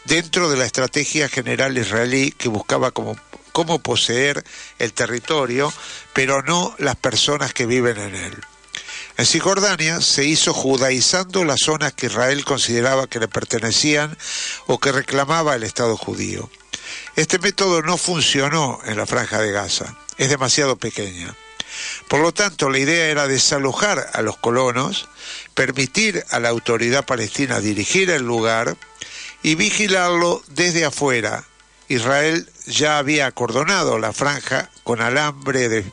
dentro 0.05 0.49
de 0.49 0.57
la 0.57 0.67
estrategia 0.67 1.29
general 1.29 1.77
israelí 1.77 2.31
que 2.31 2.49
buscaba 2.49 2.93
cómo 2.93 3.79
poseer 3.81 4.45
el 4.79 4.93
territorio, 4.93 5.75
pero 6.13 6.41
no 6.43 6.77
las 6.79 6.95
personas 6.95 7.53
que 7.53 7.67
viven 7.67 7.99
en 7.99 8.15
él. 8.15 8.54
En 9.17 9.27
Cisjordania 9.27 10.01
se 10.01 10.25
hizo 10.25 10.53
judaizando 10.53 11.45
las 11.45 11.61
zonas 11.61 11.93
que 11.93 12.07
Israel 12.07 12.45
consideraba 12.45 13.07
que 13.07 13.21
le 13.21 13.29
pertenecían 13.29 14.17
o 14.67 14.81
que 14.81 14.91
reclamaba 14.91 15.55
el 15.55 15.63
Estado 15.63 15.97
judío. 15.97 16.51
Este 17.15 17.39
método 17.39 17.81
no 17.83 17.97
funcionó 17.97 18.81
en 18.85 18.97
la 18.97 19.07
franja 19.07 19.41
de 19.41 19.53
Gaza, 19.53 19.97
es 20.19 20.31
demasiado 20.31 20.77
pequeña. 20.77 21.35
Por 22.09 22.21
lo 22.21 22.33
tanto, 22.33 22.71
la 22.71 22.79
idea 22.79 23.07
era 23.07 23.29
desalojar 23.29 24.11
a 24.13 24.23
los 24.23 24.37
colonos, 24.37 25.09
permitir 25.55 26.25
a 26.31 26.41
la 26.41 26.49
autoridad 26.49 27.07
palestina 27.07 27.61
dirigir 27.61 28.11
el 28.11 28.23
lugar 28.23 28.77
y 29.43 29.55
vigilarlo 29.55 30.43
desde 30.49 30.85
afuera. 30.85 31.45
Israel 31.89 32.49
ya 32.67 32.99
había 32.99 33.27
acordonado 33.27 33.99
la 33.99 34.13
franja 34.13 34.71
con 34.83 35.01
alambre 35.01 35.69
de, 35.69 35.85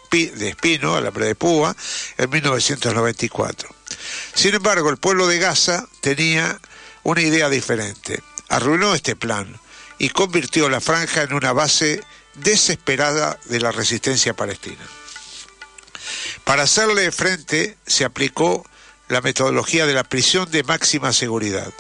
espino, 0.47 0.95
alambre 0.95 1.25
de 1.25 1.35
púa, 1.35 1.75
en 2.17 2.29
1994. 2.29 3.69
Sin 4.33 4.55
embargo, 4.55 4.89
el 4.89 4.97
pueblo 4.97 5.27
de 5.27 5.39
Gaza 5.39 5.87
tenía 6.01 6.59
una 7.03 7.21
idea 7.21 7.49
diferente. 7.49 8.21
Arruinó 8.49 8.93
este 8.95 9.15
plan 9.15 9.59
y 9.97 10.09
convirtió 10.09 10.69
la 10.69 10.81
franja 10.81 11.23
en 11.23 11.33
una 11.33 11.53
base 11.53 12.01
desesperada 12.35 13.37
de 13.45 13.59
la 13.59 13.71
resistencia 13.71 14.33
palestina. 14.33 14.83
Para 16.43 16.63
hacerle 16.63 17.11
frente 17.11 17.77
se 17.85 18.05
aplicó 18.05 18.65
la 19.09 19.21
metodología 19.21 19.85
de 19.85 19.93
la 19.93 20.03
prisión 20.03 20.49
de 20.49 20.63
máxima 20.63 21.13
seguridad. 21.13 21.71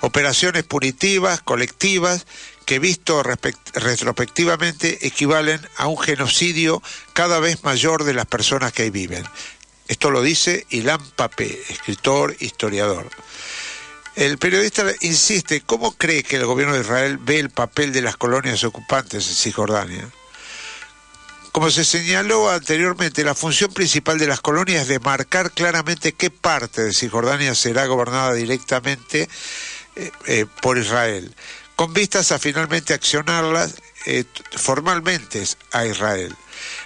Operaciones 0.00 0.64
punitivas, 0.64 1.40
colectivas, 1.40 2.26
que 2.68 2.78
visto 2.78 3.22
retrospectivamente 3.22 5.06
equivalen 5.06 5.58
a 5.78 5.86
un 5.86 5.98
genocidio 5.98 6.82
cada 7.14 7.40
vez 7.40 7.64
mayor 7.64 8.04
de 8.04 8.12
las 8.12 8.26
personas 8.26 8.74
que 8.74 8.82
ahí 8.82 8.90
viven. 8.90 9.24
Esto 9.86 10.10
lo 10.10 10.20
dice 10.20 10.66
Ilan 10.68 11.00
Papé, 11.16 11.62
escritor, 11.70 12.36
historiador. 12.40 13.08
El 14.16 14.36
periodista 14.36 14.84
insiste, 15.00 15.62
¿cómo 15.62 15.92
cree 15.92 16.22
que 16.22 16.36
el 16.36 16.44
gobierno 16.44 16.74
de 16.74 16.82
Israel 16.82 17.16
ve 17.16 17.38
el 17.38 17.48
papel 17.48 17.90
de 17.90 18.02
las 18.02 18.18
colonias 18.18 18.62
ocupantes 18.64 19.26
en 19.26 19.34
Cisjordania? 19.34 20.06
Como 21.52 21.70
se 21.70 21.86
señaló 21.86 22.50
anteriormente, 22.50 23.24
la 23.24 23.34
función 23.34 23.72
principal 23.72 24.18
de 24.18 24.26
las 24.26 24.42
colonias 24.42 24.82
es 24.82 24.88
demarcar 24.88 25.52
claramente 25.52 26.12
qué 26.12 26.28
parte 26.28 26.82
de 26.82 26.92
Cisjordania 26.92 27.54
será 27.54 27.86
gobernada 27.86 28.34
directamente 28.34 29.26
eh, 29.96 30.10
eh, 30.26 30.44
por 30.60 30.76
Israel 30.76 31.34
con 31.78 31.94
vistas 31.94 32.32
a 32.32 32.40
finalmente 32.40 32.92
accionarlas 32.92 33.76
eh, 34.04 34.24
formalmente 34.56 35.44
a 35.70 35.86
Israel. 35.86 36.34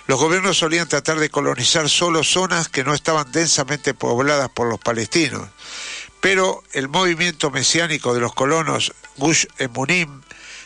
Los 0.07 0.21
gobiernos 0.21 0.59
solían 0.59 0.87
tratar 0.87 1.19
de 1.19 1.31
colonizar 1.31 1.89
solo 1.89 2.23
zonas 2.23 2.69
que 2.69 2.85
no 2.85 2.93
estaban 2.93 3.33
densamente 3.33 3.95
pobladas 3.95 4.51
por 4.51 4.69
los 4.69 4.79
palestinos, 4.79 5.49
pero 6.21 6.63
el 6.75 6.91
movimiento 6.91 7.51
mesiánico 7.51 8.13
de 8.13 8.21
los 8.21 8.35
colonos 8.35 8.93
Gush 9.17 9.47
Emunim 9.57 10.21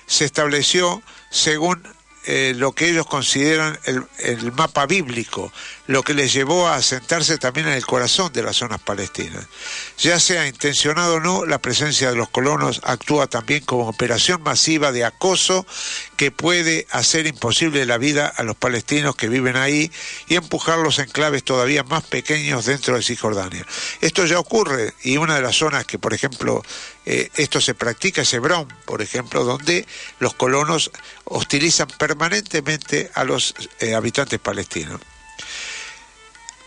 se 0.08 0.24
estableció 0.24 1.00
según 1.30 1.86
eh, 2.26 2.54
lo 2.56 2.72
que 2.72 2.88
ellos 2.88 3.06
consideran 3.06 3.78
el, 3.84 4.04
el, 4.18 4.52
mapa 4.52 4.84
bíblico, 4.86 5.52
lo 5.86 6.02
que 6.02 6.12
les 6.12 6.32
llevó 6.32 6.66
a 6.66 6.74
asentarse 6.74 7.38
también 7.38 7.68
en 7.68 7.74
el 7.74 7.86
corazón 7.86 8.32
de 8.32 8.42
las 8.42 8.56
zonas 8.56 8.80
palestinas. 8.80 9.46
Ya 9.98 10.18
sea 10.18 10.46
intencionado 10.46 11.14
o 11.14 11.20
no, 11.20 11.46
la 11.46 11.58
presencia 11.58 12.10
de 12.10 12.16
los 12.16 12.28
colonos 12.28 12.80
actúa 12.84 13.28
también 13.28 13.64
como 13.64 13.88
operación 13.88 14.42
masiva 14.42 14.90
de 14.90 15.04
acoso 15.04 15.66
que 16.16 16.30
puede 16.30 16.88
hacer 16.90 17.26
imposible 17.26 17.86
la 17.86 17.98
vida 17.98 18.26
a 18.26 18.42
los 18.42 18.56
palestinos 18.56 19.14
que 19.14 19.28
viven 19.28 19.56
ahí 19.56 19.92
y 20.26 20.34
empujarlos 20.34 20.98
en 20.98 21.08
claves 21.08 21.44
todavía 21.44 21.84
más 21.84 22.02
pequeños 22.02 22.66
dentro 22.66 22.96
de 22.96 23.02
Cisjordania. 23.02 23.64
Esto 24.00 24.26
ya 24.26 24.38
ocurre 24.38 24.94
y 25.02 25.16
una 25.16 25.36
de 25.36 25.42
las 25.42 25.56
zonas 25.56 25.84
que, 25.84 25.98
por 25.98 26.12
ejemplo, 26.12 26.62
eh, 27.06 27.30
esto 27.36 27.60
se 27.60 27.74
practica 27.74 28.22
es 28.22 28.34
Hebrón, 28.34 28.66
por 28.84 29.00
ejemplo, 29.00 29.44
donde 29.44 29.86
los 30.18 30.34
colonos 30.34 30.90
hostilizan 31.24 31.86
permanentemente 31.86 33.12
a 33.14 33.22
los 33.22 33.54
eh, 33.78 33.94
habitantes 33.94 34.40
palestinos. 34.40 35.00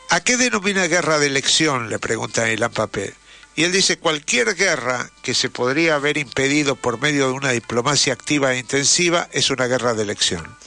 ¿A 0.10 0.22
qué 0.22 0.38
denomina 0.38 0.88
guerra 0.88 1.20
de 1.20 1.28
elección? 1.28 1.90
le 1.90 2.00
pregunta 2.00 2.50
Ilan 2.50 2.72
Papé. 2.72 3.14
Y 3.56 3.64
él 3.64 3.72
dice, 3.72 3.98
cualquier 3.98 4.56
guerra 4.56 5.10
que 5.22 5.34
se 5.34 5.50
podría 5.50 5.96
haber 5.96 6.18
impedido 6.18 6.76
por 6.76 7.02
medio 7.02 7.28
de 7.28 7.34
una 7.34 7.52
diplomacia 7.52 8.14
activa 8.14 8.54
e 8.54 8.60
intensiva 8.60 9.28
es 9.32 9.50
una 9.50 9.68
guerra 9.68 9.94
de 9.94 10.04
elección. 10.04 10.60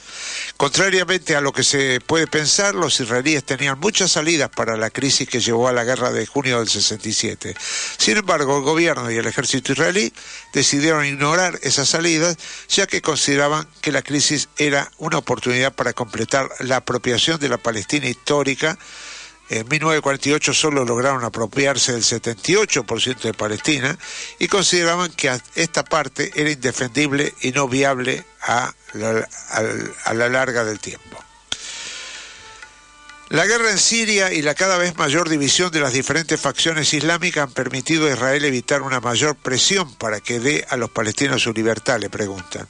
Contrariamente 0.57 1.35
a 1.35 1.41
lo 1.41 1.51
que 1.51 1.63
se 1.63 1.99
puede 1.99 2.27
pensar, 2.27 2.75
los 2.75 2.99
israelíes 2.99 3.43
tenían 3.43 3.79
muchas 3.79 4.11
salidas 4.11 4.49
para 4.49 4.77
la 4.77 4.91
crisis 4.91 5.27
que 5.27 5.39
llevó 5.39 5.67
a 5.67 5.73
la 5.73 5.83
guerra 5.83 6.11
de 6.11 6.25
junio 6.25 6.59
del 6.59 6.69
67. 6.69 7.55
Sin 7.97 8.17
embargo, 8.17 8.57
el 8.57 8.63
gobierno 8.63 9.11
y 9.11 9.17
el 9.17 9.25
ejército 9.25 9.73
israelí 9.73 10.13
decidieron 10.53 11.05
ignorar 11.05 11.59
esas 11.63 11.89
salidas, 11.89 12.37
ya 12.69 12.85
que 12.85 13.01
consideraban 13.01 13.67
que 13.81 13.91
la 13.91 14.03
crisis 14.03 14.49
era 14.57 14.91
una 14.99 15.17
oportunidad 15.17 15.73
para 15.73 15.93
completar 15.93 16.47
la 16.59 16.77
apropiación 16.77 17.39
de 17.39 17.49
la 17.49 17.57
Palestina 17.57 18.07
histórica 18.07 18.77
en 19.49 19.67
1948 19.67 20.53
solo 20.53 20.85
lograron 20.85 21.23
apropiarse 21.23 21.91
del 21.91 22.03
78% 22.03 23.21
de 23.21 23.33
Palestina 23.33 23.97
y 24.39 24.47
consideraban 24.47 25.11
que 25.11 25.31
esta 25.55 25.83
parte 25.83 26.31
era 26.35 26.49
indefendible 26.49 27.33
y 27.41 27.51
no 27.51 27.67
viable 27.67 28.25
a 28.41 28.73
la, 28.93 30.29
larga 30.29 30.63
del 30.63 30.79
tiempo. 30.79 31.17
La 33.29 33.45
guerra 33.45 33.71
en 33.71 33.79
Siria 33.79 34.31
y 34.31 34.41
la 34.41 34.53
cada 34.53 34.77
vez 34.77 34.95
mayor 34.95 35.27
división 35.27 35.71
de 35.71 35.79
las 35.79 35.93
diferentes 35.93 36.39
facciones 36.39 36.93
islámicas 36.93 37.45
han 37.45 37.51
permitido 37.51 38.07
a 38.07 38.11
Israel 38.11 38.45
evitar 38.45 38.81
una 38.81 38.99
mayor 38.99 39.35
presión 39.35 39.93
para 39.95 40.19
que 40.19 40.39
dé 40.39 40.65
a 40.69 40.77
los 40.77 40.91
palestinos 40.91 41.41
su 41.41 41.51
libertad, 41.51 41.99
le 41.99 42.09
preguntan. 42.09 42.67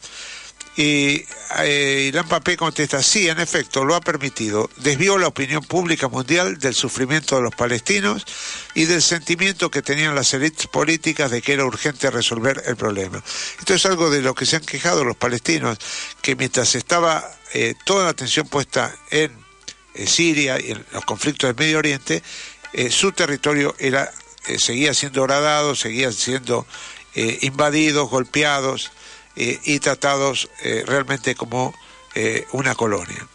Y 0.76 1.24
eh, 1.60 2.06
Irán 2.08 2.28
Papé 2.28 2.58
contesta, 2.58 3.04
sí, 3.04 3.30
en 3.30 3.40
efecto, 3.40 3.86
lo 3.86 3.96
ha 3.96 4.02
permitido. 4.02 4.70
Desvió 4.78 5.20
la 5.20 5.28
opinión 5.28 5.64
pública 5.64 6.08
mundial 6.08 6.58
del 6.58 6.74
sufrimiento 6.74 7.36
de 7.36 7.44
los 7.44 7.54
palestinos 7.54 8.26
y 8.74 8.86
del 8.86 9.04
sentimiento 9.04 9.70
que 9.70 9.84
tenían 9.84 10.16
las 10.16 10.34
élites 10.34 10.66
políticas 10.68 11.30
de 11.30 11.44
que 11.44 11.54
era 11.54 11.66
urgente 11.66 12.10
resolver 12.10 12.64
el 12.66 12.76
problema. 12.76 13.24
Esto 13.60 13.76
es 13.76 13.86
algo 13.86 14.10
de 14.10 14.22
lo 14.22 14.34
que 14.34 14.48
se 14.48 14.56
han 14.56 14.66
quejado 14.66 15.04
los 15.04 15.16
palestinos, 15.16 15.78
que 16.22 16.36
mientras 16.36 16.74
estaba 16.74 17.24
eh, 17.54 17.76
toda 17.86 18.06
la 18.06 18.10
atención 18.10 18.48
puesta 18.48 18.96
en 19.12 19.32
eh, 19.94 20.08
Siria 20.08 20.60
y 20.60 20.72
en 20.72 20.84
los 20.92 21.06
conflictos 21.06 21.50
del 21.50 21.56
Medio 21.56 21.78
Oriente, 21.78 22.24
eh, 22.74 22.90
su 22.90 23.12
territorio 23.12 23.76
era, 23.78 24.12
seguía 24.58 24.96
siendo 24.96 25.22
horadado, 25.22 25.76
seguía 25.76 26.12
siendo 26.12 26.66
invadidos, 27.42 28.10
golpeados, 28.10 28.92
eh, 29.36 29.60
y 29.64 29.80
tratados 29.80 30.50
eh, 30.62 30.84
realmente 30.86 31.36
como 31.36 31.74
eh, 32.16 32.46
una 32.52 32.76
colonia. 32.76 33.28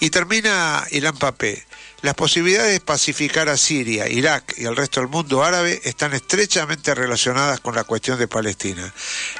Y 0.00 0.10
termina 0.10 0.84
Ilan 0.90 1.16
Papé. 1.16 1.64
Las 2.02 2.14
posibilidades 2.14 2.72
de 2.72 2.80
pacificar 2.80 3.48
a 3.48 3.56
Siria, 3.56 4.08
Irak 4.08 4.54
y 4.58 4.64
al 4.64 4.74
resto 4.74 4.98
del 4.98 5.08
mundo 5.08 5.44
árabe 5.44 5.80
están 5.84 6.12
estrechamente 6.14 6.96
relacionadas 6.96 7.60
con 7.60 7.76
la 7.76 7.84
cuestión 7.84 8.18
de 8.18 8.26
Palestina. 8.26 8.92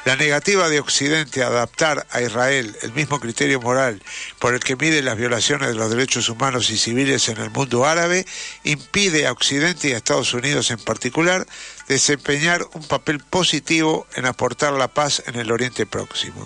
La 0.05 0.15
negativa 0.15 0.69
de 0.69 0.79
Occidente 0.79 1.43
a 1.43 1.47
adaptar 1.47 2.07
a 2.09 2.21
Israel 2.21 2.73
el 2.81 2.93
mismo 2.93 3.19
criterio 3.19 3.59
moral 3.59 4.01
por 4.39 4.53
el 4.53 4.61
que 4.61 4.77
mide 4.77 5.01
las 5.01 5.17
violaciones 5.17 5.67
de 5.67 5.75
los 5.75 5.89
derechos 5.89 6.29
humanos 6.29 6.69
y 6.69 6.77
civiles 6.77 7.27
en 7.27 7.39
el 7.39 7.49
mundo 7.49 7.85
árabe 7.85 8.25
impide 8.63 9.27
a 9.27 9.33
Occidente 9.33 9.89
y 9.89 9.91
a 9.91 9.97
Estados 9.97 10.33
Unidos 10.33 10.71
en 10.71 10.79
particular 10.79 11.45
desempeñar 11.87 12.65
un 12.73 12.83
papel 12.83 13.19
positivo 13.19 14.07
en 14.15 14.25
aportar 14.25 14.73
la 14.73 14.87
paz 14.87 15.23
en 15.25 15.35
el 15.35 15.51
Oriente 15.51 15.85
Próximo. 15.85 16.45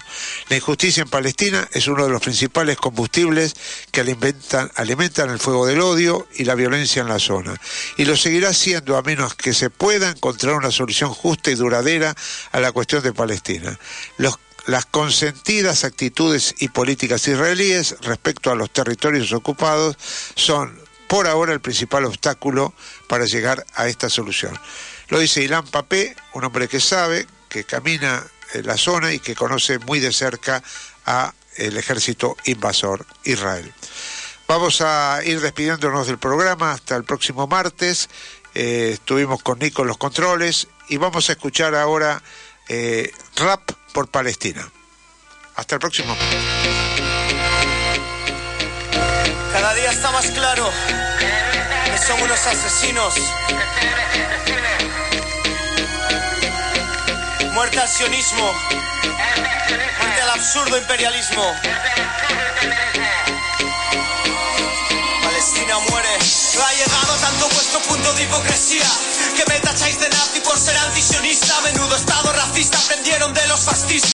La 0.50 0.56
injusticia 0.56 1.04
en 1.04 1.10
Palestina 1.10 1.68
es 1.72 1.88
uno 1.88 2.06
de 2.06 2.12
los 2.12 2.22
principales 2.22 2.78
combustibles 2.78 3.54
que 3.92 4.02
alimentan, 4.02 5.30
el 5.30 5.40
fuego 5.40 5.66
del 5.66 5.82
odio 5.82 6.28
y 6.36 6.46
la 6.46 6.56
violencia 6.56 7.02
en 7.02 7.10
la 7.10 7.20
zona, 7.20 7.56
y 7.98 8.06
lo 8.06 8.16
seguirá 8.16 8.54
siendo 8.54 8.98
a 8.98 9.04
menos 9.04 9.36
que 9.36 9.54
se 9.54 9.70
pueda 9.70 10.10
encontrar 10.10 10.56
una 10.56 10.72
solución 10.72 11.14
justa 11.14 11.52
y 11.52 11.56
duradera 11.56 12.16
a 12.52 12.60
la 12.60 12.72
cuestión 12.72 13.04
de 13.04 13.14
Palestina. 13.14 13.78
las 14.66 14.86
consentidas 14.86 15.86
actitudes 15.86 16.56
y 16.60 16.68
políticas 16.68 17.26
israelíes 17.28 17.96
respecto 18.02 18.52
a 18.52 18.56
los 18.56 18.70
territorios 18.72 19.32
ocupados 19.32 19.96
son 20.36 20.78
por 21.08 21.26
ahora 21.28 21.54
el 21.54 21.62
principal 21.62 22.06
obstáculo 22.06 22.74
para 23.08 23.26
llegar 23.26 23.66
a 23.76 23.88
esta 23.88 24.10
solución. 24.10 24.58
Lo 25.10 25.20
dice 25.20 25.42
Ilan 25.42 25.66
Papé, 25.66 26.16
un 26.34 26.44
hombre 26.44 26.68
que 26.68 26.80
sabe, 26.80 27.26
que 27.48 27.64
camina 27.64 28.26
en 28.54 28.68
la 28.68 28.78
zona 28.78 29.14
y 29.14 29.20
que 29.20 29.36
conoce 29.36 29.80
muy 29.80 30.00
de 30.00 30.12
cerca 30.12 30.62
a 31.06 31.34
el 31.56 31.78
ejército 31.78 32.36
invasor 32.46 33.06
Israel. 33.24 33.74
Vamos 34.48 34.82
a 34.82 35.20
ir 35.26 35.42
despidiéndonos 35.42 36.08
del 36.08 36.18
programa 36.18 36.74
hasta 36.74 36.96
el 36.96 37.04
próximo 37.04 37.48
martes. 37.48 38.10
Eh, 38.54 38.92
estuvimos 38.94 39.44
con 39.44 39.60
Nico 39.60 39.82
en 39.82 39.90
los 39.90 39.98
controles 39.98 40.68
y 40.90 40.98
vamos 40.98 41.30
a 41.30 41.34
escuchar 41.34 41.76
ahora 41.76 42.22
eh, 42.68 43.12
rap 43.36 43.62
por 43.94 44.10
Palestina. 44.10 44.70
Hasta 45.56 45.76
el 45.76 45.82
próximo. 45.82 46.16
Cada 49.52 49.74
día 49.74 49.92
está 49.92 50.12
más 50.12 50.28
claro 50.28 50.70
que 51.92 51.98
son 51.98 52.22
unos 52.22 52.46
asesinos 52.46 53.16
Muerte 57.58 57.80
al 57.80 57.90
sionismo. 57.90 58.54
Muerte 60.00 60.22
al 60.22 60.30
absurdo 60.30 60.78
imperialismo. 60.78 61.44
Palestina 65.24 65.80
muere. 65.90 66.20
No 66.54 66.64
ha 66.64 66.74
llegado 66.74 67.16
tanto 67.20 67.50
vuestro 67.50 67.80
punto 67.80 68.14
de 68.14 68.24
hipocresía. 68.26 68.86
Que 69.36 69.44
me 69.52 69.60
tacháis 69.60 70.00
de 70.00 70.08
nazi 70.08 70.40
por 70.42 70.56
ser 70.56 70.78
antisionista. 70.78 71.60
Menudo 71.62 71.96
estado 71.96 72.32
racista 72.32 72.78
aprendieron 72.78 73.34
de 73.34 73.48
los 73.48 73.62
fascistas. 73.62 73.98